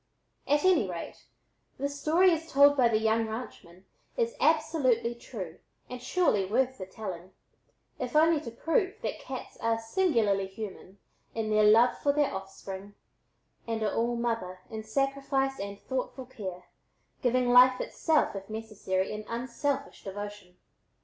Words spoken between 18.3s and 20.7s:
if necessary in unselfish devotion.